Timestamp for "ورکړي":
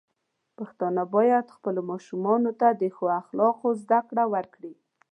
4.33-4.73